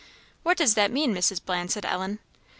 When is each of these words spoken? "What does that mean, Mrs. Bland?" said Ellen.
"What 0.41 0.57
does 0.57 0.73
that 0.73 0.89
mean, 0.89 1.13
Mrs. 1.13 1.39
Bland?" 1.45 1.69
said 1.69 1.85
Ellen. 1.85 2.17